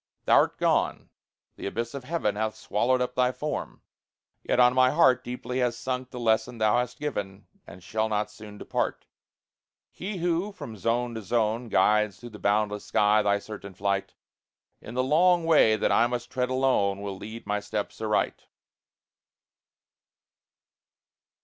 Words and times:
Thou'rt 0.25 0.57
gone, 0.57 1.11
the 1.57 1.67
abyss 1.67 1.93
of 1.93 2.05
heaven 2.05 2.35
Hath 2.35 2.55
swallowed 2.55 3.01
up 3.01 3.13
thy 3.13 3.31
form; 3.31 3.83
yet 4.41 4.59
on 4.59 4.73
my 4.73 4.89
heart 4.89 5.23
Deeply 5.23 5.59
has 5.59 5.77
sunk 5.77 6.09
the 6.09 6.19
lesson 6.19 6.57
thou 6.57 6.79
hast 6.79 6.97
given, 6.99 7.45
And 7.67 7.83
shall 7.83 8.09
not 8.09 8.31
soon 8.31 8.57
depart. 8.57 9.05
He 9.91 10.17
who, 10.17 10.53
from 10.53 10.75
zone 10.75 11.13
to 11.13 11.21
zone, 11.21 11.69
Guides 11.69 12.19
through 12.19 12.31
the 12.31 12.39
boundless 12.39 12.85
sky 12.85 13.21
thy 13.21 13.37
certain 13.37 13.75
flight, 13.75 14.15
In 14.81 14.95
the 14.95 15.03
long 15.03 15.45
way 15.45 15.75
that 15.75 15.91
I 15.91 16.07
must 16.07 16.31
tread 16.31 16.49
alone, 16.49 17.01
Will 17.03 17.15
lead 17.15 17.45
my 17.45 17.59
steps 17.59 18.01
aright. 18.01 18.47